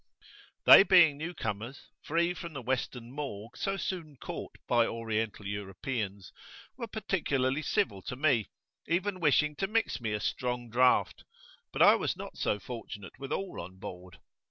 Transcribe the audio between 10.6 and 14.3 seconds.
draught; but I was not so fortunate with all on board.